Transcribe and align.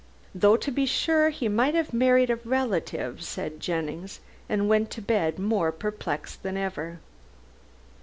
"Though, 0.33 0.57
to 0.57 0.71
be 0.71 0.87
sure, 0.87 1.29
he 1.29 1.47
might 1.47 1.75
have 1.75 1.93
married 1.93 2.31
a 2.31 2.37
relative," 2.37 3.21
said 3.21 3.59
Jennings, 3.59 4.19
and 4.49 4.67
went 4.67 4.89
to 4.89 5.01
bed 5.03 5.37
more 5.37 5.71
perplexed 5.71 6.41
than 6.41 6.57
ever. 6.57 6.99